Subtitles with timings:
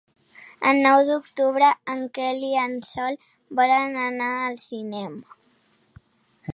[0.69, 3.21] El nou d'octubre en Quel i en Sol
[3.61, 6.05] volen anar al cinema.